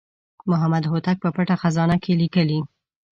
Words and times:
محمد 0.49 0.83
هوتک 0.91 1.17
په 1.23 1.29
پټه 1.35 1.55
خزانه 1.61 1.97
کې 2.03 2.13
لیکلي. 2.21 2.59